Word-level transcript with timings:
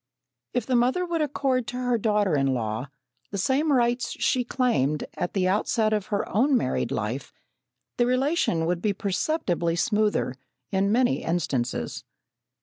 If 0.55 0.65
the 0.65 0.75
mother 0.75 1.05
would 1.05 1.21
accord 1.21 1.67
to 1.67 1.77
her 1.77 1.99
daughter 1.99 2.35
in 2.35 2.55
law 2.55 2.87
the 3.29 3.37
same 3.37 3.71
rights 3.71 4.13
she 4.13 4.43
claimed 4.43 5.03
at 5.15 5.33
the 5.33 5.47
outset 5.47 5.93
of 5.93 6.07
her 6.07 6.27
own 6.35 6.57
married 6.57 6.89
life, 6.89 7.31
the 7.97 8.07
relation 8.07 8.65
would 8.65 8.81
be 8.81 8.93
perceptibly 8.93 9.75
smoother 9.75 10.33
in 10.71 10.91
many 10.91 11.21
instances. 11.21 12.03